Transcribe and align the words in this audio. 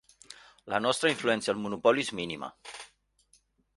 La 0.73 0.79
nostra 0.85 1.11
influència 1.13 1.55
al 1.55 1.61
monopoli 1.67 2.07
és 2.07 2.11
mínima. 2.21 2.51